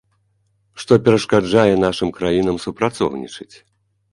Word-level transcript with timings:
Што 0.83 0.93
перашкаджае 1.09 1.75
нашым 1.85 2.09
краінам 2.17 2.57
супрацоўнічаць? 2.65 3.53